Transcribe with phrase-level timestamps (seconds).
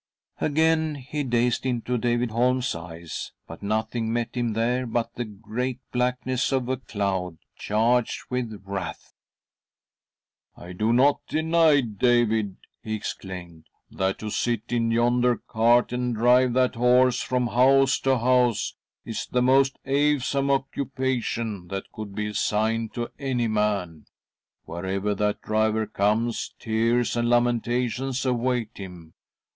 [0.39, 5.77] Again he gazed into David Holm's eyes, but nothing met him there but the great
[5.91, 9.13] blackness of a cloud charged with wrath."
[10.57, 16.53] I do not ifleny, David," he exclaimed," that to sit in yonder cart and drive
[16.53, 18.73] that horse from house to house
[19.05, 24.07] is the most awesome occupation that could be assigned to any man.
[24.65, 29.13] Wherever that driver comes, tears and lamentations await him